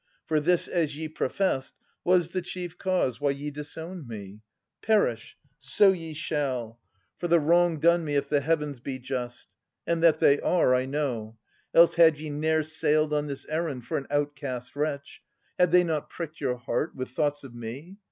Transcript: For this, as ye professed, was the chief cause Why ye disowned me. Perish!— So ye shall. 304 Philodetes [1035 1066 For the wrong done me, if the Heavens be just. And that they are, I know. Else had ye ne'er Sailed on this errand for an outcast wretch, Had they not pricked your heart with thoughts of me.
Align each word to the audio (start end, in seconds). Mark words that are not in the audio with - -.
For 0.25 0.39
this, 0.39 0.67
as 0.67 0.97
ye 0.97 1.07
professed, 1.07 1.75
was 2.03 2.29
the 2.29 2.41
chief 2.41 2.75
cause 2.75 3.21
Why 3.21 3.29
ye 3.29 3.51
disowned 3.51 4.07
me. 4.07 4.41
Perish!— 4.81 5.37
So 5.73 5.91
ye 5.91 6.15
shall. 6.15 6.79
304 7.19 7.19
Philodetes 7.19 7.21
[1035 7.21 7.21
1066 7.21 7.21
For 7.21 7.27
the 7.27 7.39
wrong 7.39 7.77
done 7.79 8.05
me, 8.05 8.15
if 8.15 8.29
the 8.29 8.41
Heavens 8.41 8.79
be 8.79 8.97
just. 8.99 9.47
And 9.85 10.01
that 10.01 10.17
they 10.17 10.39
are, 10.41 10.73
I 10.73 10.85
know. 10.87 11.37
Else 11.75 11.93
had 11.97 12.17
ye 12.17 12.31
ne'er 12.31 12.63
Sailed 12.63 13.13
on 13.13 13.27
this 13.27 13.45
errand 13.45 13.85
for 13.85 13.99
an 13.99 14.07
outcast 14.09 14.75
wretch, 14.75 15.21
Had 15.59 15.69
they 15.71 15.83
not 15.83 16.09
pricked 16.09 16.41
your 16.41 16.57
heart 16.57 16.95
with 16.95 17.09
thoughts 17.11 17.43
of 17.43 17.53
me. 17.53 17.97